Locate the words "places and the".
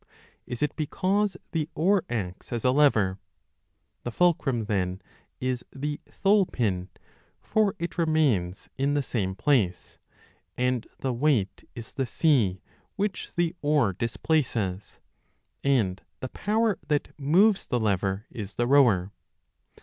14.17-16.29